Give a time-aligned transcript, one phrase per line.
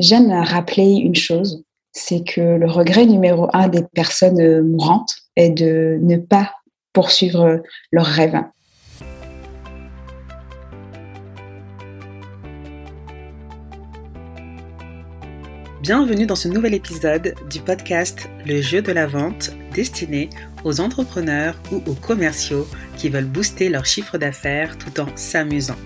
[0.00, 1.62] J'aime rappeler une chose,
[1.92, 6.50] c'est que le regret numéro un des personnes mourantes est de ne pas
[6.92, 8.42] poursuivre leurs rêves.
[15.80, 20.28] Bienvenue dans ce nouvel épisode du podcast Le jeu de la vente destiné
[20.64, 22.66] aux entrepreneurs ou aux commerciaux
[22.96, 25.78] qui veulent booster leur chiffre d'affaires tout en s'amusant.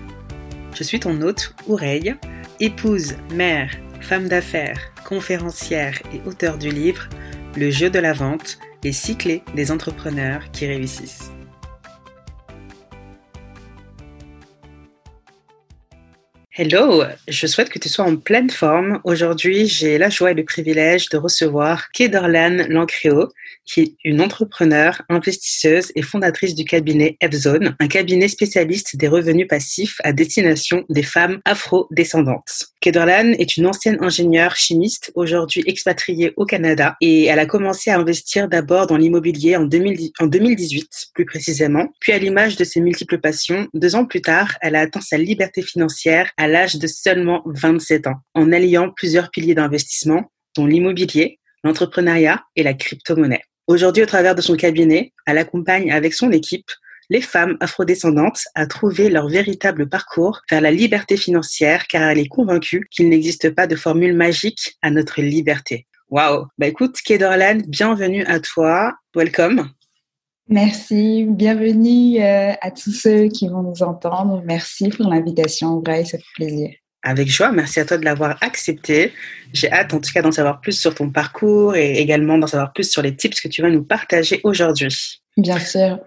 [0.73, 2.15] Je suis ton hôte, Oureille,
[2.59, 3.69] épouse, mère,
[4.01, 7.07] femme d'affaires, conférencière et auteur du livre
[7.57, 11.31] Le jeu de la vente, les cyclés des entrepreneurs qui réussissent.
[16.61, 18.99] Hello, je souhaite que tu sois en pleine forme.
[19.05, 23.29] Aujourd'hui, j'ai la joie et le privilège de recevoir Kedorlan Lancréo,
[23.65, 29.47] qui est une entrepreneure, investisseuse et fondatrice du cabinet F-Zone, un cabinet spécialiste des revenus
[29.47, 32.65] passifs à destination des femmes afro-descendantes.
[32.81, 37.97] Kederlan est une ancienne ingénieure chimiste, aujourd'hui expatriée au Canada, et elle a commencé à
[37.97, 41.87] investir d'abord dans l'immobilier en, 2018, plus précisément.
[42.01, 45.17] Puis à l'image de ses multiples passions, deux ans plus tard, elle a atteint sa
[45.17, 52.43] liberté financière l'âge de seulement 27 ans, en alliant plusieurs piliers d'investissement, dont l'immobilier, l'entrepreneuriat
[52.55, 53.43] et la crypto-monnaie.
[53.67, 56.69] Aujourd'hui, au travers de son cabinet, elle accompagne avec son équipe
[57.09, 62.27] les femmes afrodescendantes à trouver leur véritable parcours vers la liberté financière car elle est
[62.27, 65.87] convaincue qu'il n'existe pas de formule magique à notre liberté.
[66.09, 68.93] Waouh Bah écoute, Kedorlan, bienvenue à toi.
[69.15, 69.69] Welcome.
[70.49, 74.41] Merci, bienvenue euh, à tous ceux qui vont nous entendre.
[74.43, 76.69] Merci pour l'invitation, vrai, ça fait plaisir.
[77.03, 79.13] Avec joie, merci à toi de l'avoir accepté.
[79.53, 82.73] J'ai hâte en tout cas d'en savoir plus sur ton parcours et également d'en savoir
[82.73, 85.21] plus sur les tips que tu vas nous partager aujourd'hui.
[85.37, 85.99] Bien sûr.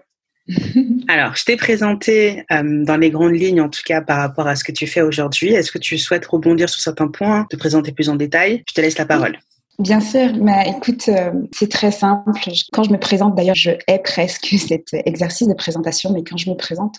[1.07, 4.57] Alors, je t'ai présenté euh, dans les grandes lignes, en tout cas par rapport à
[4.57, 5.53] ce que tu fais aujourd'hui.
[5.53, 8.61] Est-ce que tu souhaites rebondir sur certains points, te présenter plus en détail?
[8.67, 9.39] Je te laisse la parole.
[9.79, 12.31] Bien sûr, mais écoute, euh, c'est très simple.
[12.71, 16.49] Quand je me présente, d'ailleurs, je hais presque cet exercice de présentation, mais quand je
[16.49, 16.95] me présente,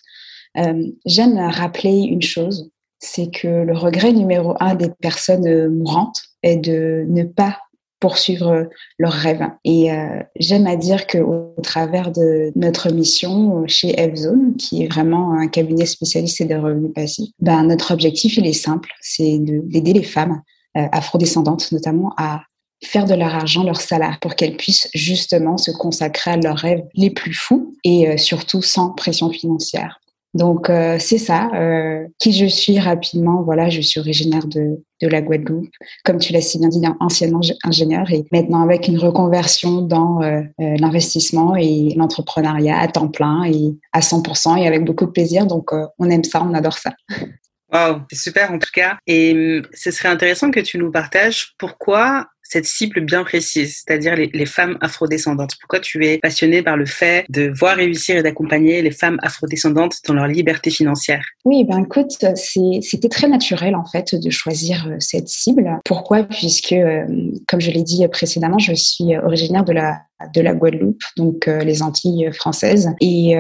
[0.57, 6.57] euh, j'aime rappeler une chose, c'est que le regret numéro un des personnes mourantes est
[6.57, 7.59] de ne pas
[8.05, 9.47] poursuivre leurs rêves.
[9.65, 15.33] Et euh, j'aime à dire qu'au travers de notre mission chez F-Zone, qui est vraiment
[15.33, 20.03] un cabinet spécialiste des revenus passifs, ben, notre objectif, il est simple, c'est d'aider les
[20.03, 20.43] femmes
[20.77, 22.43] euh, afrodescendantes notamment à
[22.87, 26.85] faire de leur argent leur salaire pour qu'elles puissent justement se consacrer à leurs rêves
[26.95, 30.01] les plus fous et euh, surtout sans pression financière.
[30.35, 31.49] Donc euh, c'est ça.
[31.55, 35.71] Euh, qui je suis rapidement, voilà, je suis originaire de, de la Guadeloupe,
[36.05, 40.21] comme tu l'as si bien dit, anciennement ingénieur et maintenant avec une reconversion dans
[40.59, 45.47] l'investissement et l'entrepreneuriat à temps plein et à 100% et avec beaucoup de plaisir.
[45.47, 46.91] Donc on aime ça, on adore ça.
[47.75, 48.99] Wow, c'est super en tout cas.
[49.07, 54.17] Et hum, ce serait intéressant que tu nous partages pourquoi cette cible bien précise, c'est-à-dire
[54.17, 58.23] les, les, femmes afrodescendantes Pourquoi tu es passionnée par le fait de voir réussir et
[58.23, 61.25] d'accompagner les femmes afrodescendantes dans leur liberté financière?
[61.45, 65.79] Oui, ben écoute, c'était très naturel en fait de choisir euh, cette cible.
[65.85, 66.25] Pourquoi?
[66.25, 67.05] Puisque, euh,
[67.47, 70.03] comme je l'ai dit précédemment, je suis originaire de la
[70.33, 72.89] de la Guadeloupe, donc euh, les Antilles françaises.
[73.01, 73.35] Et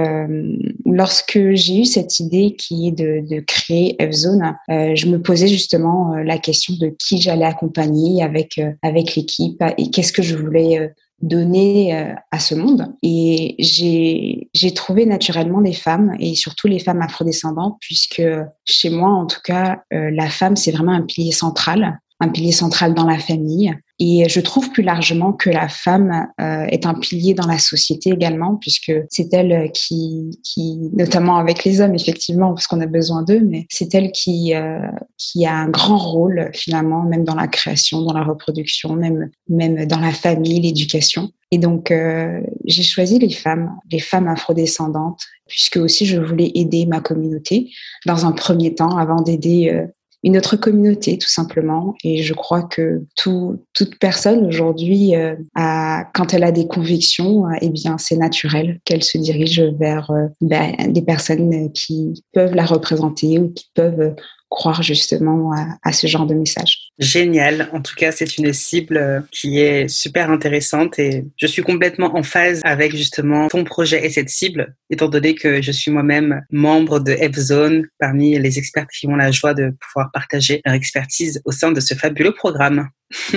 [0.84, 6.36] lorsque j'ai eu cette idée qui est de, créer F-Zone, je me posais justement la
[6.36, 8.60] question de qui j'allais accompagner avec
[9.02, 12.92] l'équipe et qu'est-ce que je voulais donner à ce monde.
[13.02, 18.22] Et j'ai trouvé naturellement des femmes et surtout les femmes afrodescendantes puisque
[18.64, 22.94] chez moi en tout cas la femme c'est vraiment un pilier central un pilier central
[22.94, 23.74] dans la famille.
[24.00, 28.10] Et je trouve plus largement que la femme euh, est un pilier dans la société
[28.10, 33.22] également, puisque c'est elle qui, qui, notamment avec les hommes effectivement, parce qu'on a besoin
[33.22, 34.80] d'eux, mais c'est elle qui euh,
[35.16, 39.86] qui a un grand rôle finalement, même dans la création, dans la reproduction, même même
[39.86, 41.30] dans la famille, l'éducation.
[41.52, 46.84] Et donc euh, j'ai choisi les femmes, les femmes afrodescendantes, puisque aussi je voulais aider
[46.84, 47.70] ma communauté
[48.06, 49.86] dans un premier temps, avant d'aider euh,
[50.24, 51.94] une autre communauté tout simplement.
[52.02, 57.46] Et je crois que tout, toute personne aujourd'hui, euh, a, quand elle a des convictions,
[57.46, 62.54] euh, eh bien c'est naturel qu'elle se dirige vers euh, ben, des personnes qui peuvent
[62.54, 64.14] la représenter ou qui peuvent
[64.48, 65.52] croire justement
[65.82, 66.83] à, ce genre de message.
[66.98, 67.68] Génial.
[67.72, 72.16] En tout cas, c'est une cible euh, qui est super intéressante et je suis complètement
[72.16, 76.42] en phase avec justement ton projet et cette cible, étant donné que je suis moi-même
[76.50, 81.42] membre de F-Zone parmi les experts qui ont la joie de pouvoir partager leur expertise
[81.44, 82.88] au sein de ce fabuleux programme.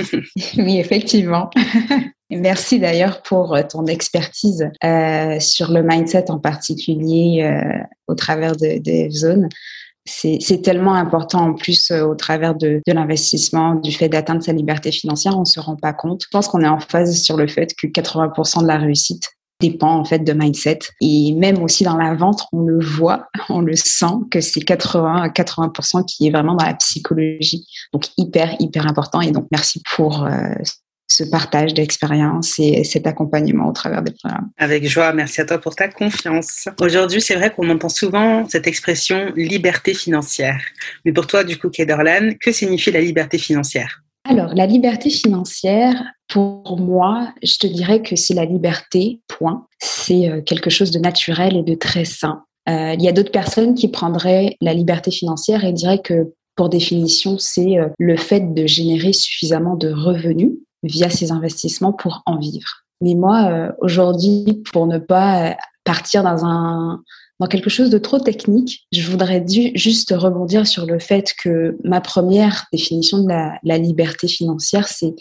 [0.56, 1.50] oui, effectivement.
[2.30, 8.54] Merci d'ailleurs pour euh, ton expertise euh, sur le mindset en particulier euh, au travers
[8.54, 9.48] de, de F-Zone
[10.08, 15.38] c'est tellement important en plus au travers de, l'investissement, du fait d'atteindre sa liberté financière,
[15.38, 16.22] on se rend pas compte.
[16.22, 19.28] Je pense qu'on est en phase sur le fait que 80% de la réussite
[19.60, 20.78] dépend en fait de mindset.
[21.00, 25.22] Et même aussi dans la vente on le voit on le sent que c'est 80
[25.22, 27.66] à 80% qui est vraiment dans la psychologie.
[27.92, 29.20] Donc hyper hyper important.
[29.20, 30.30] Et donc merci pour euh,
[31.08, 34.50] ce partage d'expérience et cet accompagnement au travers des programmes.
[34.58, 36.68] Avec joie, merci à toi pour ta confiance.
[36.80, 40.60] Aujourd'hui, c'est vrai qu'on entend souvent cette expression liberté financière.
[41.04, 44.02] Mais pour toi, du coup, Kederlan, que signifie la liberté financière?
[44.28, 45.94] Alors, la liberté financière,
[46.28, 49.66] pour moi, je te dirais que c'est la liberté, point.
[49.78, 52.42] C'est euh, quelque chose de naturel et de très sain.
[52.68, 56.68] Euh, il y a d'autres personnes qui prendraient la liberté financière et diraient que, pour
[56.68, 60.52] définition, c'est euh, le fait de générer suffisamment de revenus
[60.82, 62.84] via ses investissements pour en vivre.
[63.00, 67.02] Mais moi, aujourd'hui, pour ne pas partir dans un
[67.40, 69.44] dans quelque chose de trop technique, je voudrais
[69.74, 75.14] juste rebondir sur le fait que ma première définition de la, liberté financière, c'est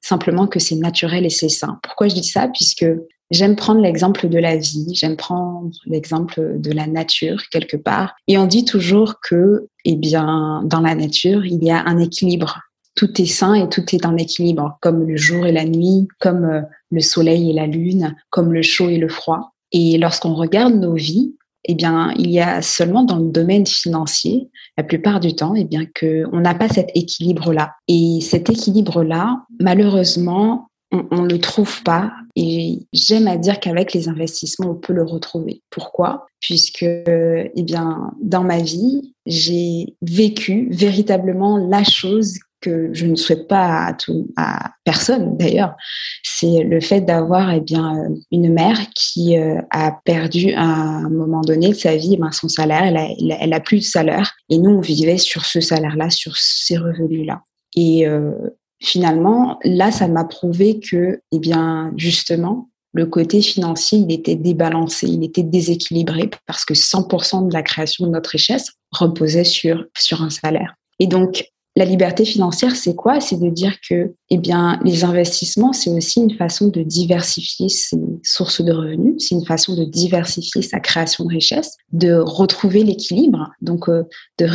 [0.00, 1.78] simplement que c'est naturel et c'est sain.
[1.82, 2.48] Pourquoi je dis ça?
[2.48, 2.86] Puisque
[3.30, 8.14] j'aime prendre l'exemple de la vie, j'aime prendre l'exemple de la nature quelque part.
[8.26, 12.58] Et on dit toujours que, eh bien, dans la nature, il y a un équilibre.
[13.00, 16.44] Tout est sain et tout est en équilibre, comme le jour et la nuit, comme
[16.44, 16.60] euh,
[16.90, 19.54] le soleil et la lune, comme le chaud et le froid.
[19.72, 24.50] Et lorsqu'on regarde nos vies, eh bien, il y a seulement dans le domaine financier,
[24.76, 27.72] la plupart du temps, eh bien, qu'on n'a pas cet équilibre-là.
[27.88, 32.12] Et cet équilibre-là, malheureusement, on ne le trouve pas.
[32.36, 35.62] Et j'aime à dire qu'avec les investissements, on peut le retrouver.
[35.70, 36.26] Pourquoi?
[36.40, 43.48] Puisque, eh bien, dans ma vie, j'ai vécu véritablement la chose que je ne souhaite
[43.48, 45.74] pas à, tout, à personne d'ailleurs,
[46.22, 51.40] c'est le fait d'avoir eh bien une mère qui euh, a perdu à un moment
[51.40, 53.08] donné de sa vie eh son salaire, elle a,
[53.40, 57.42] elle a plus de salaire et nous on vivait sur ce salaire-là, sur ces revenus-là.
[57.76, 58.32] Et euh,
[58.80, 65.06] finalement, là, ça m'a prouvé que, eh bien, justement, le côté financier, il était débalancé,
[65.06, 70.22] il était déséquilibré parce que 100% de la création de notre richesse reposait sur, sur
[70.22, 70.74] un salaire.
[70.98, 71.44] Et donc,
[71.76, 73.20] la liberté financière, c'est quoi?
[73.20, 77.96] C'est de dire que, eh bien, les investissements, c'est aussi une façon de diversifier ses
[78.24, 83.50] sources de revenus, c'est une façon de diversifier sa création de richesse, de retrouver l'équilibre,
[83.60, 84.02] donc euh,
[84.38, 84.46] de,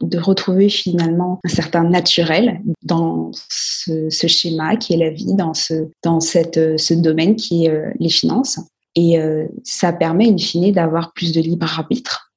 [0.00, 5.88] de retrouver finalement un certain naturel dans ce, schéma qui est la vie, dans ce,
[6.04, 8.60] dans cette, euh, ce domaine qui est euh, les finances.
[8.96, 9.18] Et
[9.62, 12.29] ça permet, in fine, d'avoir plus de libre arbitre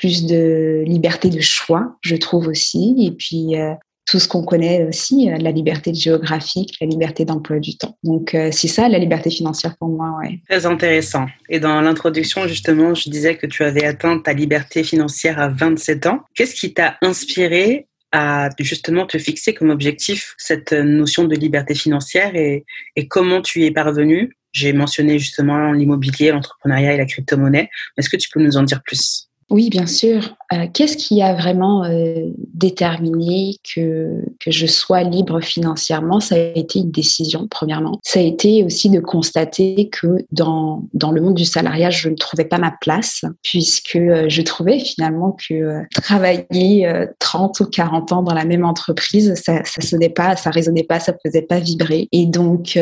[0.00, 3.74] plus de liberté de choix, je trouve aussi, et puis euh,
[4.10, 7.98] tout ce qu'on connaît aussi, euh, la liberté géographique, la liberté d'emploi du temps.
[8.02, 10.40] Donc euh, c'est ça la liberté financière pour moi, ouais.
[10.48, 11.26] Très intéressant.
[11.50, 16.06] Et dans l'introduction justement, je disais que tu avais atteint ta liberté financière à 27
[16.06, 16.20] ans.
[16.34, 22.34] Qu'est-ce qui t'a inspiré à justement te fixer comme objectif cette notion de liberté financière
[22.34, 22.64] et,
[22.96, 24.34] et comment tu y es parvenu?
[24.52, 27.68] J'ai mentionné justement l'immobilier, l'entrepreneuriat et la crypto-monnaie.
[27.98, 29.29] Est-ce que tu peux nous en dire plus?
[29.50, 30.36] Oui, bien sûr.
[30.52, 36.20] Euh, qu'est-ce qui a vraiment euh, déterminé que, que je sois libre financièrement?
[36.20, 37.98] Ça a été une décision, premièrement.
[38.04, 42.14] Ça a été aussi de constater que dans, dans le monde du salariat, je ne
[42.14, 46.88] trouvais pas ma place, puisque euh, je trouvais finalement que travailler
[47.18, 51.00] 30 ou 40 ans dans la même entreprise, ça ne sonnait pas, ça résonnait pas,
[51.00, 52.08] ça ne faisait pas vibrer.
[52.12, 52.78] Et donc,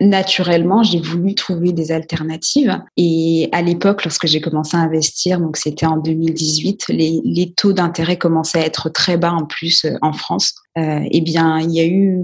[0.00, 2.80] naturellement, j'ai voulu trouver des alternatives.
[2.96, 8.16] Et à l'époque, lorsque j'ai commencé à investir, donc c'était en 2018, les, taux d'intérêt
[8.16, 10.54] commençaient à être très bas en plus euh, en France.
[10.78, 12.20] Euh, eh bien, il y a eu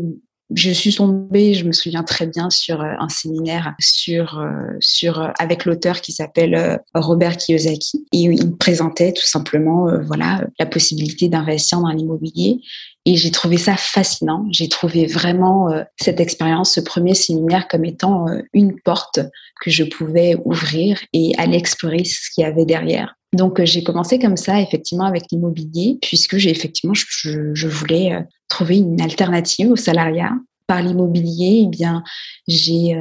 [0.53, 4.45] je suis tombée, je me souviens très bien, sur euh, un séminaire sur,
[4.81, 8.05] sur, avec l'auteur qui s'appelle Robert Kiyosaki.
[8.13, 12.59] Et il présentait tout simplement voilà, la possibilité d'investir dans l'immobilier.
[13.07, 14.47] Et j'ai trouvé ça fascinant.
[14.51, 19.21] J'ai trouvé vraiment euh, cette expérience, ce premier séminaire comme étant euh, une porte
[19.63, 23.17] que je pouvais ouvrir et aller explorer ce qu'il y avait derrière.
[23.33, 28.13] Donc euh, j'ai commencé comme ça effectivement avec l'immobilier puisque j'ai effectivement je, voulais
[28.49, 30.33] trouver une alternative au salariat.
[30.67, 32.05] Par l'immobilier, eh bien
[32.47, 32.95] j'ai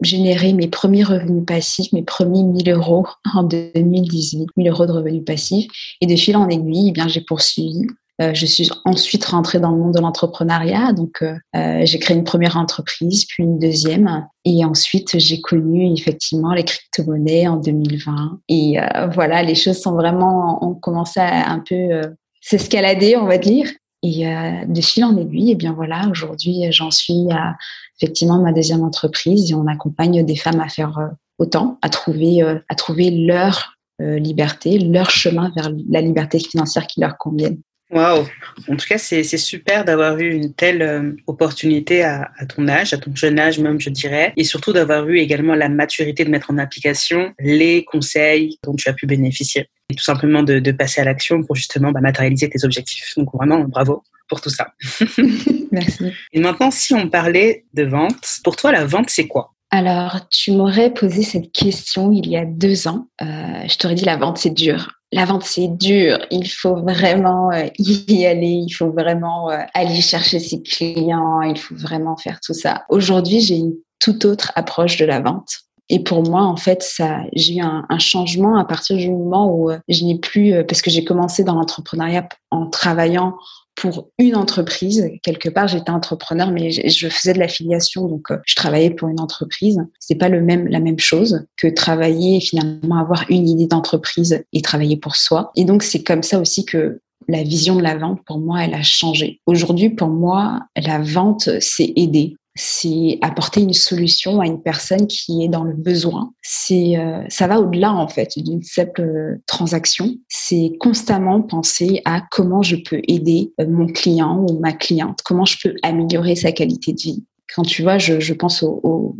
[0.00, 5.24] généré mes premiers revenus passifs, mes premiers 1000 euros en 2018, 1000 euros de revenus
[5.24, 5.68] passifs.
[6.00, 7.86] Et de fil en aiguille, eh bien j'ai poursuivi
[8.20, 10.92] euh, je suis ensuite rentrée dans le monde de l'entrepreneuriat.
[10.92, 14.26] Donc, euh, euh, j'ai créé une première entreprise, puis une deuxième.
[14.44, 18.40] Et ensuite, j'ai connu effectivement les crypto-monnaies en 2020.
[18.48, 18.78] Et
[19.12, 22.00] voilà, les choses sont vraiment, ont commencé à un peu
[22.40, 23.68] s'escalader, on va dire.
[24.02, 27.56] Et de fil en aiguille, et bien voilà, aujourd'hui, j'en suis à
[28.00, 30.98] effectivement ma deuxième entreprise et on accompagne des femmes à faire
[31.38, 37.18] autant, à trouver, à trouver leur liberté, leur chemin vers la liberté financière qui leur
[37.18, 37.58] convienne.
[37.90, 38.26] Waouh
[38.68, 42.92] En tout cas, c'est super d'avoir eu une telle euh, opportunité à, à, ton âge,
[42.92, 46.30] à ton jeune âge même, je dirais, et surtout d'avoir eu également la maturité de
[46.30, 50.72] mettre en application les conseils dont tu as pu bénéficier, et tout simplement de, de
[50.72, 53.14] passer à l'action pour justement bah, matérialiser tes objectifs.
[53.16, 54.74] Donc vraiment, bravo pour tout ça.
[55.72, 56.12] Merci.
[56.32, 59.54] Et maintenant, si on parlait de vente, pour toi, la vente, c'est quoi?
[59.70, 63.08] Alors, tu m'aurais posé cette question il y a deux ans.
[63.22, 63.26] Euh,
[63.66, 67.66] je t'aurais dit la vente, c'est dur la vente c'est dur, il faut vraiment euh,
[67.78, 72.54] y aller, il faut vraiment euh, aller chercher ses clients, il faut vraiment faire tout
[72.54, 72.84] ça.
[72.88, 75.67] Aujourd'hui, j'ai une toute autre approche de la vente.
[75.88, 79.54] Et pour moi, en fait, ça, j'ai eu un, un, changement à partir du moment
[79.54, 83.36] où euh, je n'ai plus, parce que j'ai commencé dans l'entrepreneuriat en travaillant
[83.80, 85.08] pour une entreprise.
[85.22, 89.20] Quelque part, j'étais entrepreneur, mais je faisais de l'affiliation, donc euh, je travaillais pour une
[89.20, 89.78] entreprise.
[90.00, 94.42] C'est pas le même, la même chose que travailler et finalement avoir une idée d'entreprise
[94.52, 95.52] et travailler pour soi.
[95.56, 98.74] Et donc, c'est comme ça aussi que la vision de la vente, pour moi, elle
[98.74, 99.40] a changé.
[99.46, 105.44] Aujourd'hui, pour moi, la vente, c'est aider c'est apporter une solution à une personne qui
[105.44, 106.32] est dans le besoin.
[106.42, 110.16] C'est euh, ça va au-delà en fait d'une simple euh, transaction.
[110.28, 115.44] C'est constamment penser à comment je peux aider euh, mon client ou ma cliente, comment
[115.44, 117.24] je peux améliorer sa qualité de vie.
[117.54, 119.16] Quand tu vois, je, pense aux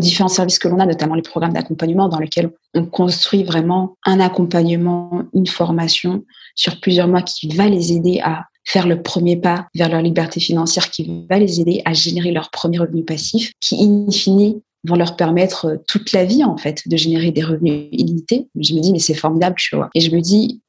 [0.00, 4.18] différents services que l'on a, notamment les programmes d'accompagnement dans lesquels on construit vraiment un
[4.18, 6.24] accompagnement, une formation
[6.54, 10.40] sur plusieurs mois qui va les aider à faire le premier pas vers leur liberté
[10.40, 14.96] financière qui va les aider à générer leur premier revenu passif, qui in fine vont
[14.96, 18.48] leur permettre euh, toute la vie en fait de générer des revenus illimités.
[18.60, 19.88] Je me dis mais c'est formidable, tu vois.
[19.94, 20.60] Et je me dis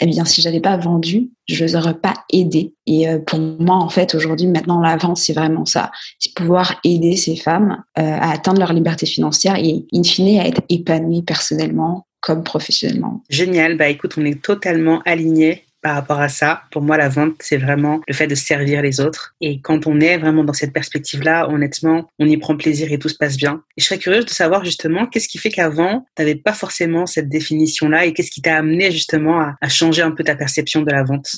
[0.00, 2.74] eh bien si j'avais pas vendu, je les aurais pas aidé.
[2.86, 6.80] Et euh, pour moi en fait aujourd'hui maintenant la vente c'est vraiment ça, c'est pouvoir
[6.84, 11.22] aider ces femmes euh, à atteindre leur liberté financière et in fine à être épanouies
[11.22, 13.22] personnellement comme professionnellement.
[13.28, 16.62] Génial, bah écoute, on est totalement alignés par rapport à ça.
[16.70, 19.34] Pour moi, la vente, c'est vraiment le fait de servir les autres.
[19.42, 23.10] Et quand on est vraiment dans cette perspective-là, honnêtement, on y prend plaisir et tout
[23.10, 23.62] se passe bien.
[23.76, 27.04] Et je serais curieuse de savoir justement qu'est-ce qui fait qu'avant, tu n'avais pas forcément
[27.04, 30.80] cette définition-là et qu'est-ce qui t'a amené justement à, à changer un peu ta perception
[30.80, 31.28] de la vente?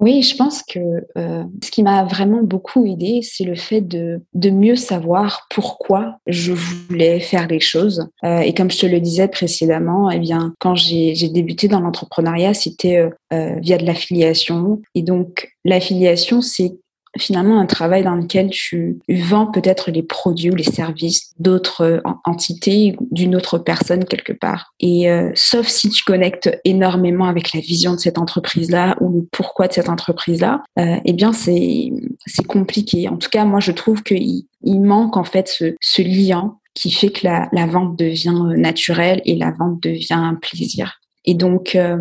[0.00, 0.78] Oui, je pense que
[1.16, 6.18] euh, ce qui m'a vraiment beaucoup aidé, c'est le fait de, de mieux savoir pourquoi
[6.28, 8.08] je voulais faire les choses.
[8.22, 12.54] Euh, et comme je te le disais précédemment, eh bien, quand j'ai débuté dans l'entrepreneuriat,
[12.54, 14.80] c'était euh, euh, via de l'affiliation.
[14.94, 16.72] Et donc, l'affiliation, c'est
[17.18, 22.00] finalement un travail dans lequel tu vends peut-être les produits ou les services d'autres euh,
[22.24, 24.72] entités, d'une autre personne quelque part.
[24.80, 29.28] Et euh, sauf si tu connectes énormément avec la vision de cette entreprise-là ou le
[29.30, 31.90] pourquoi de cette entreprise-là, euh, eh bien c'est
[32.26, 33.08] c'est compliqué.
[33.08, 36.90] En tout cas, moi je trouve qu'il il manque en fait ce, ce lien qui
[36.90, 41.00] fait que la, la vente devient naturelle et la vente devient un plaisir.
[41.24, 41.98] Et donc, euh,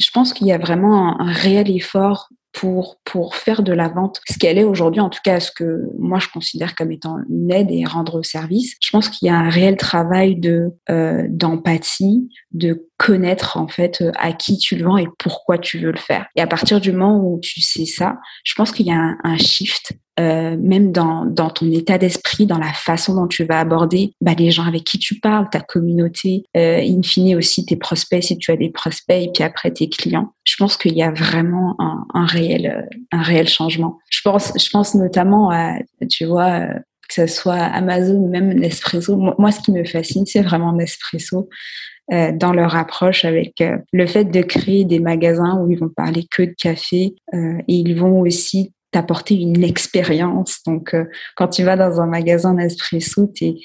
[0.00, 4.20] je pense qu'il y a vraiment un réel effort pour, pour faire de la vente
[4.28, 7.50] ce qu'elle est aujourd'hui, en tout cas ce que moi je considère comme étant une
[7.50, 8.76] aide et rendre service.
[8.80, 14.04] Je pense qu'il y a un réel travail de euh, d'empathie, de connaître en fait
[14.16, 16.26] à qui tu le vends et pourquoi tu veux le faire.
[16.36, 19.18] Et à partir du moment où tu sais ça, je pense qu'il y a un,
[19.24, 23.60] un shift euh, même dans, dans ton état d'esprit, dans la façon dont tu vas
[23.60, 27.76] aborder bah, les gens avec qui tu parles, ta communauté, euh, in fine aussi tes
[27.76, 30.32] prospects si tu as des prospects et puis après tes clients.
[30.44, 33.98] Je pense qu'il y a vraiment un, un réel euh, un réel changement.
[34.10, 35.74] Je pense je pense notamment à
[36.10, 36.74] tu vois euh,
[37.08, 39.16] que ce soit Amazon ou même Nespresso.
[39.16, 41.48] Moi, ce qui me fascine, c'est vraiment Nespresso.
[42.12, 45.88] Euh, dans leur approche avec euh, le fait de créer des magasins où ils vont
[45.88, 50.60] parler que de café euh, et ils vont aussi t'apporter une expérience.
[50.64, 53.56] Donc, euh, quand tu vas dans un magasin d'espresso, tu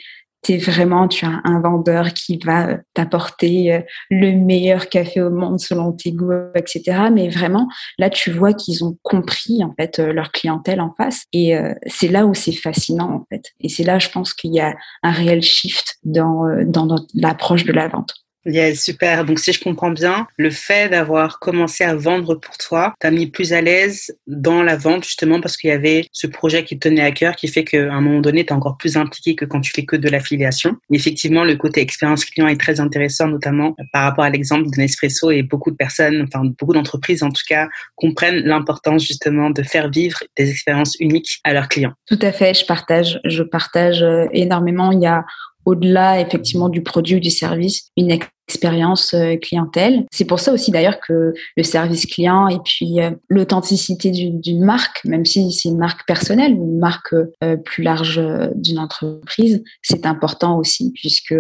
[0.48, 5.60] es, vraiment, tu as un vendeur qui va t'apporter euh, le meilleur café au monde
[5.60, 7.10] selon tes goûts, etc.
[7.14, 7.68] Mais vraiment,
[8.00, 11.26] là, tu vois qu'ils ont compris, en fait, euh, leur clientèle en face.
[11.32, 11.56] Et
[11.86, 13.52] c'est là où c'est fascinant, en fait.
[13.62, 17.72] Et c'est là, je pense qu'il y a un réel shift dans, dans l'approche de
[17.72, 18.16] la vente.
[18.46, 19.26] Yeah, super.
[19.26, 23.28] Donc, si je comprends bien, le fait d'avoir commencé à vendre pour toi t'a mis
[23.28, 26.88] plus à l'aise dans la vente, justement, parce qu'il y avait ce projet qui te
[26.88, 29.46] tenait à cœur, qui fait qu'à un moment donné, tu es encore plus impliqué que
[29.46, 30.78] quand tu fais que de l'affiliation.
[30.92, 35.32] Effectivement, le côté expérience client est très intéressant, notamment par rapport à l'exemple de Nespresso
[35.32, 39.90] et beaucoup de personnes, enfin, beaucoup d'entreprises, en tout cas, comprennent l'importance, justement, de faire
[39.90, 41.94] vivre des expériences uniques à leurs clients.
[42.08, 42.54] Tout à fait.
[42.54, 44.92] Je partage, je partage euh, énormément.
[44.92, 45.26] Il y a
[45.66, 48.12] au-delà effectivement du produit ou du service, une
[48.50, 50.06] expérience euh, clientèle.
[50.12, 55.06] C'est pour ça aussi d'ailleurs que le service client et puis euh, l'authenticité d'une marque,
[55.06, 57.14] même si c'est une marque personnelle, une marque
[57.44, 58.22] euh, plus large
[58.56, 61.36] d'une entreprise, c'est important aussi puisque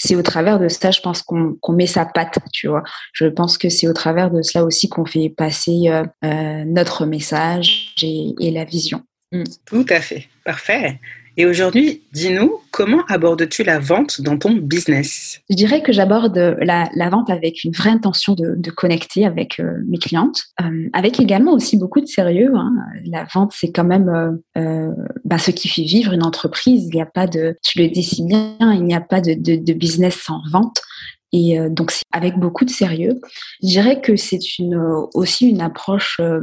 [0.00, 2.84] c'est au travers de ça, je pense qu'on met sa patte, tu vois.
[3.12, 5.90] Je pense que c'est au travers de cela aussi qu'on fait passer
[6.22, 9.02] notre message et, la vision.
[9.66, 11.00] Tout à fait, parfait.
[11.40, 15.40] Et aujourd'hui, dis-nous, comment abordes-tu la vente dans ton business?
[15.48, 19.98] Je dirais que j'aborde la, vente avec une vraie intention de, connecter avec euh, mes
[19.98, 22.50] clientes, euh, avec également aussi beaucoup de sérieux.
[22.56, 22.74] Hein.
[23.04, 24.90] La vente, c'est quand même euh,
[25.24, 26.88] bah, ce qui fait vivre une entreprise.
[26.90, 29.34] Il n'y a pas de, tu le dis si bien, il n'y a pas de,
[29.34, 30.82] de business sans vente.
[31.32, 33.20] Et euh, donc, avec beaucoup de sérieux.
[33.62, 36.40] Je dirais que c'est une, euh, aussi une approche euh,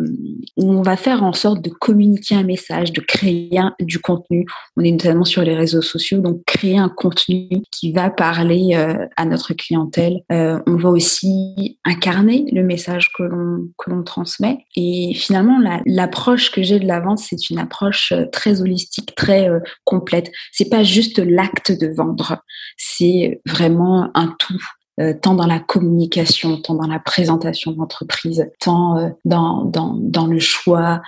[0.57, 3.49] où on va faire en sorte de communiquer un message, de créer
[3.79, 4.45] du contenu.
[4.77, 8.75] On est notamment sur les réseaux sociaux, donc créer un contenu qui va parler
[9.15, 10.21] à notre clientèle.
[10.29, 14.59] on va aussi incarner le message que l'on que l'on transmet.
[14.75, 19.49] Et finalement, l'approche que j'ai de la vente, c'est une approche très holistique, très
[19.83, 20.31] complète.
[20.51, 22.43] C'est pas juste l'acte de vendre,
[22.77, 24.74] c'est vraiment un tout.
[25.01, 30.25] Euh, tant dans la communication, tant dans la présentation d'entreprise, tant euh, dans, dans, dans,
[30.25, 31.01] le choix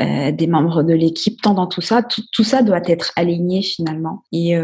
[0.00, 3.60] euh, des membres de l'équipe, tant dans tout ça, tout, tout, ça doit être aligné
[3.60, 4.22] finalement.
[4.32, 4.56] Et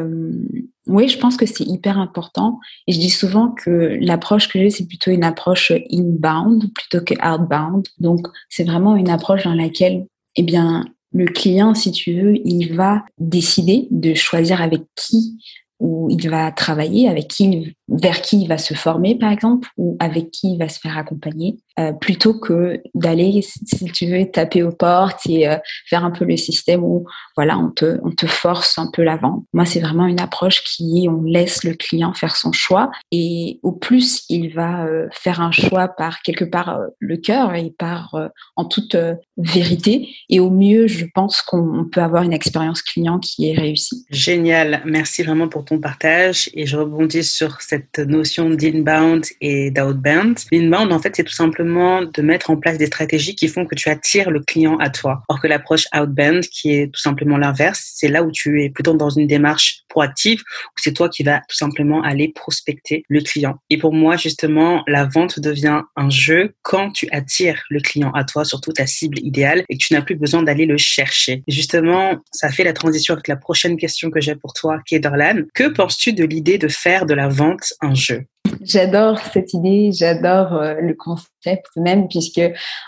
[0.87, 2.61] oui, je pense que c'est hyper important.
[2.87, 7.15] Et je dis souvent que l'approche que j'ai, c'est plutôt une approche inbound plutôt que
[7.23, 7.87] outbound.
[7.99, 12.75] Donc, c'est vraiment une approche dans laquelle, eh bien, le client, si tu veux, il
[12.75, 15.37] va décider de choisir avec qui
[15.83, 19.97] où il va travailler, avec qui, vers qui il va se former, par exemple, ou
[20.01, 21.57] avec qui il va se faire accompagner.
[21.79, 25.57] Euh, plutôt que d'aller, si tu veux, taper aux portes et euh,
[25.89, 29.17] faire un peu le système où voilà, on te, on te force un peu la
[29.17, 29.45] vente.
[29.55, 33.59] Moi, c'est vraiment une approche qui est on laisse le client faire son choix et
[33.63, 38.15] au plus il va euh, faire un choix par quelque part le cœur et par
[38.57, 38.97] en toute
[39.39, 44.05] vérité et au mieux, je pense qu'on peut avoir une expérience client qui est réussie.
[44.11, 50.39] Génial, merci vraiment pour ton partage et je rebondis sur cette notion d'inbound et d'outbound.
[50.51, 53.75] L'inbound, en fait, c'est tout simplement de mettre en place des stratégies qui font que
[53.75, 55.23] tu attires le client à toi.
[55.29, 58.95] Or que l'approche outbound, qui est tout simplement l'inverse, c'est là où tu es plutôt
[58.95, 63.57] dans une démarche proactive, où c'est toi qui vas tout simplement aller prospecter le client.
[63.71, 68.25] Et pour moi, justement, la vente devient un jeu quand tu attires le client à
[68.25, 71.43] toi, surtout ta cible idéale, et que tu n'as plus besoin d'aller le chercher.
[71.47, 75.43] Justement, ça fait la transition avec la prochaine question que j'ai pour toi, Kedarlan.
[75.55, 78.25] Que penses-tu de l'idée de faire de la vente un jeu?
[78.63, 82.41] J'adore cette idée, j'adore euh, le concept même, puisque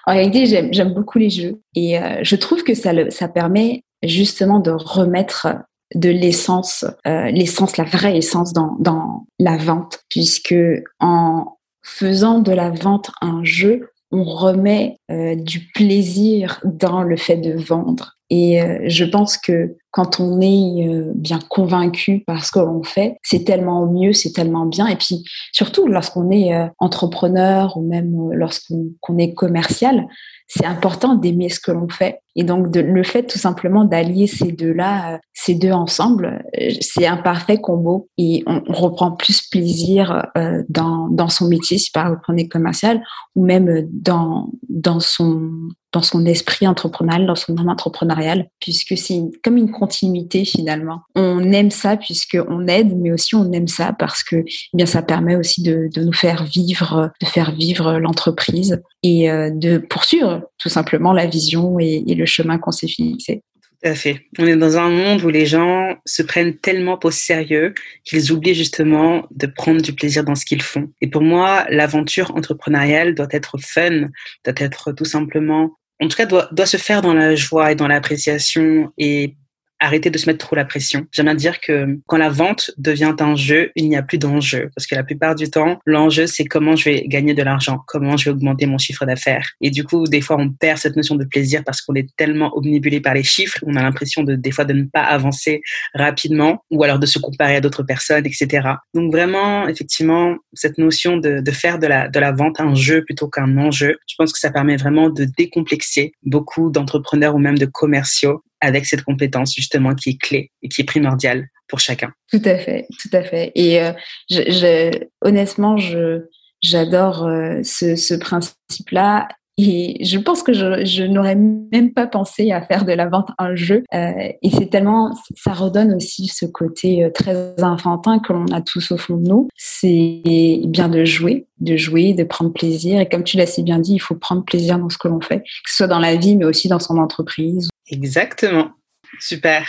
[0.07, 4.71] en réalité, j'aime beaucoup les jeux et euh, je trouve que ça permet justement de
[4.71, 5.49] remettre
[5.95, 10.55] de l'essence, euh, l'essence, la vraie essence dans, dans la vente, puisque
[11.01, 17.53] en faisant de la vente un jeu, on remet du plaisir dans le fait de
[17.53, 18.15] vendre.
[18.31, 22.83] Et euh, je pense que quand on est euh, bien convaincu par ce que l'on
[22.83, 24.89] fait, c'est tellement mieux, c'est tellement bien.
[24.89, 30.05] Et puis surtout lorsqu'on est euh, entrepreneur ou même lorsqu'on est commercial,
[30.49, 32.19] c'est important d'aimer ce que l'on fait.
[32.35, 36.45] Et donc le fait tout simplement d'allier ces deux-là, ces deux ensemble,
[36.81, 38.09] c'est un parfait combo.
[38.19, 40.27] Et on, reprend plus plaisir
[40.69, 43.01] dans, dans son métier, si par exemple on est commercial,
[43.37, 45.51] ou même dans, dans son
[45.95, 51.03] dans son esprit entrepreneurial, dans son âme entrepreneuriale, puisque c'est comme une continuité finalement.
[51.15, 55.03] On aime ça puisqu'on aide, mais aussi on aime ça parce que eh bien ça
[55.03, 60.71] permet aussi de, nous faire vivre, de faire vivre l'entreprise et euh, de poursuivre tout
[60.71, 63.43] simplement la vision et, le chemin qu'on s'est fixé.
[63.63, 64.23] Tout à fait.
[64.39, 68.55] On est dans un monde où les gens se prennent tellement au sérieux qu'ils oublient
[68.55, 70.89] justement de prendre du plaisir dans ce qu'ils font.
[71.03, 74.09] Et pour moi, l'aventure entrepreneuriale doit être fun,
[74.45, 77.75] doit être tout simplement en tout cas, doit, doit se faire dans la joie et
[77.75, 79.37] dans l'appréciation et
[79.85, 81.07] arrêter de se mettre trop la pression.
[81.13, 84.71] J'aime bien dire que quand la vente devient un jeu, il n'y a plus d'enjeu.
[84.75, 88.17] Parce que la plupart du temps, l'enjeu, c'est comment je vais gagner de l'argent, comment
[88.17, 89.49] je vais augmenter mon chiffre d'affaires.
[89.61, 92.57] Et du coup, des fois, on perd cette notion de plaisir parce qu'on est tellement
[92.57, 95.63] omnibulé par les chiffres, on a l'impression de, des fois, de ne pas avancer
[95.95, 98.69] rapidement ou alors de se comparer à d'autres personnes, etc.
[98.95, 103.05] Donc vraiment, effectivement, cette notion de, de faire de la, de la vente un jeu
[103.05, 107.59] plutôt qu'un enjeu, je pense que ça permet vraiment de décomplexer beaucoup d'entrepreneurs ou même
[107.59, 112.13] de commerciaux avec cette compétence justement qui est clé et qui est primordiale pour chacun.
[112.31, 113.53] Tout à fait, tout à fait.
[113.55, 114.91] Et euh,
[115.23, 116.23] honnêtement, je,
[116.63, 119.29] j'adore euh, ce, ce principe-là.
[119.57, 123.29] Et je pense que je, je n'aurais même pas pensé à faire de la vente
[123.39, 123.85] un jeu.
[123.95, 124.11] Euh,
[124.43, 128.97] et c'est tellement, ça redonne aussi ce côté très enfantin que l'on a tous au
[128.97, 129.49] fond de nous.
[129.57, 132.99] C'est bien de jouer, de jouer, de prendre plaisir.
[132.99, 135.21] Et comme tu l'as si bien dit, il faut prendre plaisir dans ce que l'on
[135.21, 138.73] fait, que ce soit dans la vie, mais aussi dans son entreprise Exactement.
[139.21, 139.69] Super.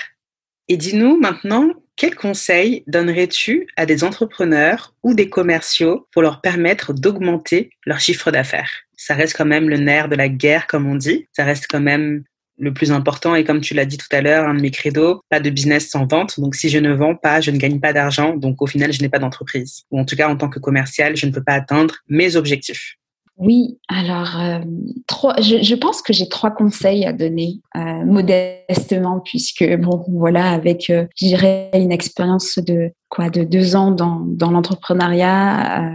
[0.67, 6.93] Et dis-nous maintenant, quel conseil donnerais-tu à des entrepreneurs ou des commerciaux pour leur permettre
[6.93, 8.71] d'augmenter leur chiffre d'affaires?
[8.97, 11.27] Ça reste quand même le nerf de la guerre, comme on dit.
[11.33, 12.23] Ça reste quand même
[12.57, 13.35] le plus important.
[13.35, 15.89] Et comme tu l'as dit tout à l'heure, un de mes credos, pas de business
[15.89, 16.39] sans vente.
[16.39, 18.35] Donc, si je ne vends pas, je ne gagne pas d'argent.
[18.35, 19.83] Donc, au final, je n'ai pas d'entreprise.
[19.91, 22.95] Ou en tout cas, en tant que commercial, je ne peux pas atteindre mes objectifs.
[23.37, 24.59] Oui, alors euh,
[25.07, 30.89] trois, je, pense que j'ai trois conseils à donner euh, modestement puisque bon voilà avec
[30.89, 35.91] euh, je dirais une expérience de quoi de deux ans dans, dans l'entrepreneuriat,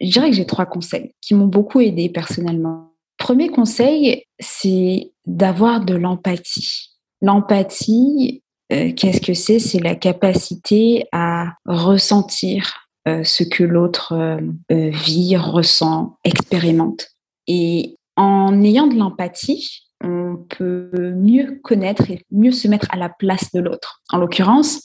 [0.00, 2.92] je dirais que j'ai trois conseils qui m'ont beaucoup aidé personnellement.
[3.18, 6.90] Premier conseil, c'est d'avoir de l'empathie.
[7.22, 9.58] L'empathie, qu'est-ce que c'est?
[9.58, 17.08] C'est la capacité à ressentir euh, ce que l'autre euh, euh, vit, ressent, expérimente.
[17.46, 23.08] Et en ayant de l'empathie, on peut mieux connaître et mieux se mettre à la
[23.08, 24.02] place de l'autre.
[24.12, 24.82] En l'occurrence,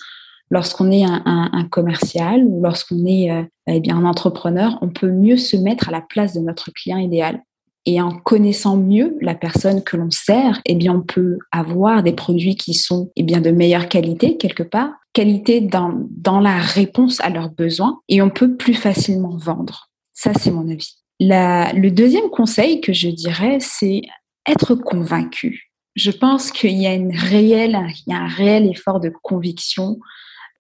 [0.50, 3.30] lorsqu'on est un, commercial ou lorsqu'on est
[3.68, 6.98] eh bien un entrepreneur, on peut mieux se mettre à la place de notre client
[6.98, 7.42] idéal.
[7.86, 12.14] Et en connaissant mieux la personne que l'on sert, eh bien, on peut avoir des
[12.14, 17.22] produits qui sont eh bien, de meilleure qualité quelque part, qualité dans, dans la réponse
[17.22, 19.90] à leurs besoins, et on peut plus facilement vendre.
[20.14, 20.98] Ça, c'est mon avis.
[21.20, 24.02] La, le deuxième conseil que je dirais, c'est
[24.48, 25.72] être convaincu.
[25.96, 29.98] Je pense qu'il y a une réelle, il y a un réel effort de conviction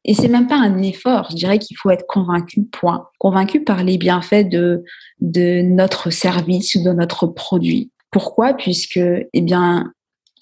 [0.06, 1.28] et c'est même pas un effort.
[1.32, 3.08] Je dirais qu'il faut être convaincu, point.
[3.20, 4.84] Convaincu par les bienfaits de,
[5.20, 7.92] de notre service ou de notre produit.
[8.12, 8.54] Pourquoi?
[8.54, 9.92] Puisque, eh bien,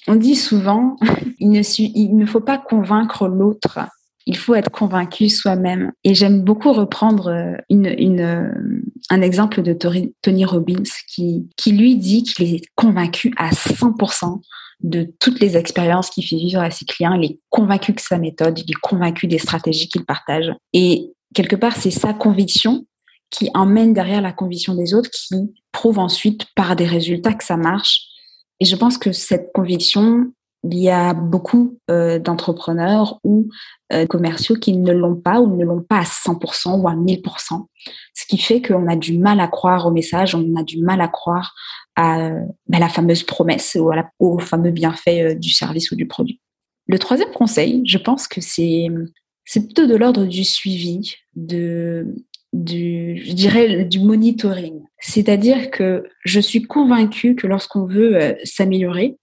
[0.08, 0.98] on dit souvent,
[1.40, 3.80] il ne, il ne faut pas convaincre l'autre.
[4.26, 5.92] Il faut être convaincu soi-même.
[6.04, 9.74] Et j'aime beaucoup reprendre euh, une, une, euh, un exemple de
[10.22, 14.42] Tony Robbins qui, qui lui dit qu'il est convaincu à 100%
[14.82, 17.14] de toutes les expériences qu'il fait vivre à ses clients.
[17.14, 20.52] Il est convaincu que sa méthode, il est convaincu des stratégies qu'il partage.
[20.74, 22.86] Et quelque part, c'est sa conviction
[23.30, 27.58] qui emmène derrière la conviction des autres, qui prouve ensuite par des résultats que ça
[27.58, 28.02] marche.
[28.60, 30.32] Et je pense que cette conviction,
[30.64, 33.50] il y a beaucoup euh, d'entrepreneurs ou
[33.92, 37.66] euh, commerciaux qui ne l'ont pas ou ne l'ont pas à 100% ou à 1000%.
[38.14, 41.02] Ce qui fait qu'on a du mal à croire au message, on a du mal
[41.02, 41.54] à croire
[41.96, 42.32] à,
[42.68, 46.40] bah, la fameuse promesse ou à au fameux bienfait euh, du service ou du produit.
[46.88, 48.88] Le troisième conseil, je pense que c'est
[49.46, 52.16] c'est plutôt de l'ordre du suivi, de
[52.54, 54.84] du, je dirais, du monitoring.
[55.00, 59.18] C'est-à-dire que je suis convaincue que lorsqu'on veut euh, s'améliorer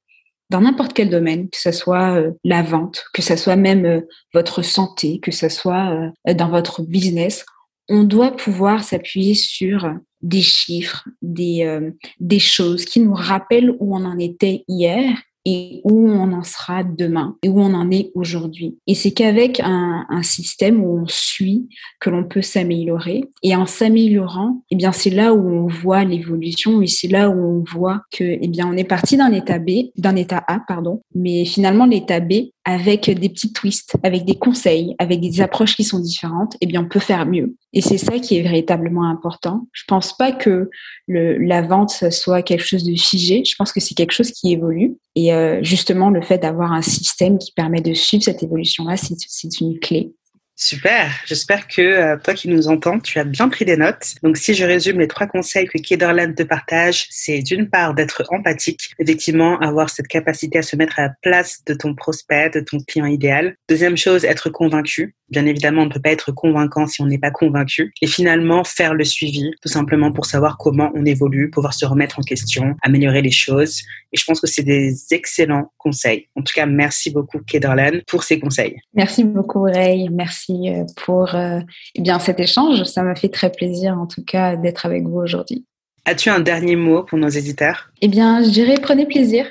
[0.51, 4.03] dans n'importe quel domaine, que ce soit euh, la vente, que ce soit même
[4.35, 7.45] votre santé, que ce soit dans votre business,
[7.89, 13.97] on doit pouvoir s'appuyer sur des chiffres, des, euh, des choses qui nous rappellent où
[13.97, 15.17] on en était hier
[15.51, 18.79] et où on en sera demain et où on en est aujourd'hui.
[18.87, 23.25] Et c'est qu'avec un, système où on suit que l'on peut s'améliorer.
[23.43, 27.61] Et en s'améliorant, eh bien, c'est là où on voit l'évolution et c'est là où
[27.61, 31.01] on voit que, eh bien, on est parti d'un état B, d'un état A, pardon.
[31.15, 35.85] Mais finalement, l'état B, avec des petits twists, avec des conseils, avec des approches qui
[35.85, 37.57] sont différentes, eh bien, on peut faire mieux.
[37.73, 39.69] Et c'est ça qui est véritablement important.
[39.73, 40.71] Je pense pas que
[41.07, 43.45] le, la vente soit quelque chose de figé.
[43.45, 44.97] Je pense que c'est quelque chose qui évolue.
[45.15, 49.61] Et euh, justement, le fait d'avoir un système qui permet de suivre cette évolution-là, c'est
[49.61, 50.13] une clé.
[50.62, 54.16] Super, j'espère que euh, toi qui nous entends, tu as bien pris des notes.
[54.23, 58.25] Donc si je résume les trois conseils que Kederland te partage, c'est d'une part d'être
[58.29, 62.61] empathique, effectivement avoir cette capacité à se mettre à la place de ton prospect, de
[62.61, 63.57] ton client idéal.
[63.70, 65.14] Deuxième chose, être convaincu.
[65.31, 67.92] Bien évidemment, on ne peut pas être convaincant si on n'est pas convaincu.
[68.03, 72.18] Et finalement, faire le suivi, tout simplement pour savoir comment on évolue, pouvoir se remettre
[72.18, 73.81] en question, améliorer les choses.
[74.12, 76.27] Et je pense que c'est des excellents conseils.
[76.35, 78.77] En tout cas, merci beaucoup, Kederland, pour ces conseils.
[78.92, 80.09] Merci beaucoup, Ray.
[80.11, 81.61] Merci euh, pour euh,
[81.95, 82.83] eh bien, cet échange.
[82.85, 85.65] Ça m'a fait très plaisir, en tout cas, d'être avec vous aujourd'hui.
[86.05, 87.91] As-tu un dernier mot pour nos éditeurs?
[88.01, 89.47] Eh bien, je dirais prenez plaisir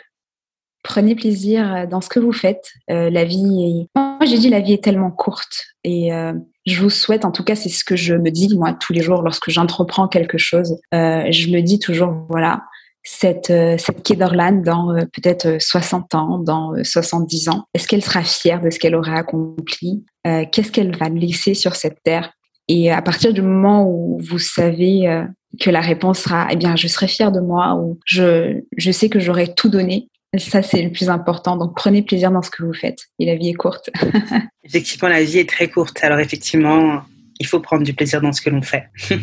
[0.83, 2.71] prenez plaisir euh, dans ce que vous faites.
[2.89, 3.99] Euh, la vie, est...
[3.99, 6.33] moi j'ai dit la vie est tellement courte et euh,
[6.65, 9.01] je vous souhaite, en tout cas c'est ce que je me dis moi tous les
[9.01, 10.77] jours lorsque j'entreprends quelque chose.
[10.93, 12.63] Euh, je me dis toujours voilà
[13.03, 18.69] cette cette Kederland dans peut-être 60 ans, dans 70 ans, est-ce qu'elle sera fière de
[18.69, 20.03] ce qu'elle aura accompli?
[20.51, 22.31] Qu'est-ce qu'elle va laisser sur cette terre?
[22.67, 25.23] Et à partir du moment où vous savez
[25.59, 29.09] que la réponse sera eh bien je serai fière de moi ou je je sais
[29.09, 31.57] que j'aurai tout donné ça, c'est le plus important.
[31.57, 33.07] Donc, prenez plaisir dans ce que vous faites.
[33.17, 33.89] Et la vie est courte.
[34.63, 36.03] effectivement, la vie est très courte.
[36.03, 37.01] Alors, effectivement,
[37.39, 38.89] il faut prendre du plaisir dans ce que l'on fait.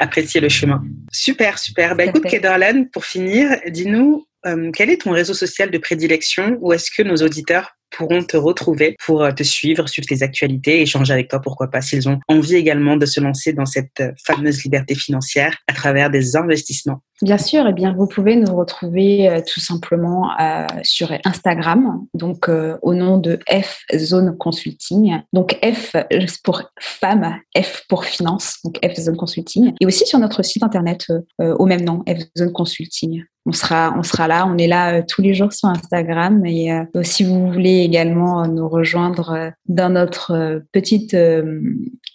[0.00, 0.82] Apprécier le chemin.
[1.12, 1.94] Super, super.
[1.94, 6.72] Bah, écoute, Kederlan, pour finir, dis-nous, euh, quel est ton réseau social de prédilection Où
[6.72, 11.28] est-ce que nos auditeurs pourront te retrouver pour te suivre, suivre tes actualités, échanger avec
[11.28, 15.56] toi, pourquoi pas, s'ils ont envie également de se lancer dans cette fameuse liberté financière
[15.66, 17.02] à travers des investissements.
[17.22, 22.48] Bien sûr, eh bien vous pouvez nous retrouver euh, tout simplement euh, sur Instagram, donc
[22.48, 25.20] euh, au nom de F Zone Consulting.
[25.34, 25.96] Donc F
[26.42, 31.06] pour femme, F pour finance, donc F Zone Consulting, et aussi sur notre site internet
[31.38, 34.46] au même nom, F Zone Consulting on sera, on sera là.
[34.46, 36.44] On est là euh, tous les jours sur Instagram.
[36.44, 41.16] Et euh, si vous voulez également nous rejoindre euh, dans notre petite,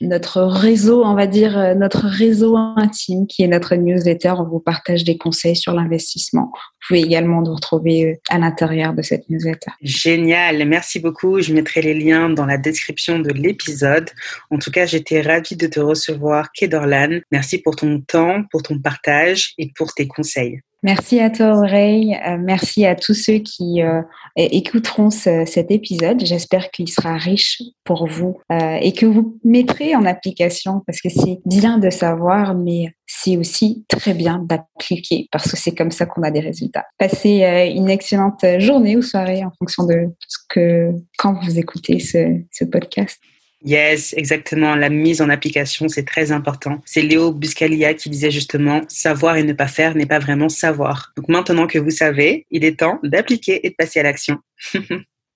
[0.02, 4.34] notre réseau, on va dire notre réseau intime, qui est notre newsletter.
[4.38, 6.52] On vous partage des conseils sur l'investissement.
[6.54, 9.72] Vous pouvez également nous retrouver à l'intérieur de cette newsletter.
[9.82, 11.42] Génial, merci beaucoup.
[11.42, 14.10] Je mettrai les liens dans la description de l'épisode.
[14.52, 17.22] En tout cas, j'étais ravie de te recevoir, Kedorlan.
[17.32, 20.60] Merci pour ton temps, pour ton partage et pour tes conseils.
[20.86, 24.04] Merci à toi Aurélie, euh, merci à tous ceux qui euh,
[24.36, 26.24] écouteront cet épisode.
[26.24, 31.10] J'espère qu'il sera riche pour vous euh, et que vous mettrez en application parce que
[31.10, 36.06] c'est bien de savoir, mais c'est aussi très bien d'appliquer parce que c'est comme ça
[36.06, 36.86] qu'on a des résultats.
[37.00, 42.64] Passez une excellente journée ou soirée en fonction de ce que quand vous écoutez ce
[42.64, 43.20] podcast.
[43.66, 44.76] Yes, exactement.
[44.76, 46.82] La mise en application, c'est très important.
[46.86, 51.12] C'est Léo Buscalia qui disait justement, savoir et ne pas faire n'est pas vraiment savoir.
[51.18, 54.38] Donc maintenant que vous savez, il est temps d'appliquer et de passer à l'action.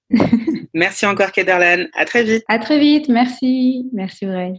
[0.74, 1.86] merci encore, Kederlan.
[1.94, 2.44] À très vite.
[2.48, 3.10] À très vite.
[3.10, 3.90] Merci.
[3.94, 4.48] Merci, Aurélie.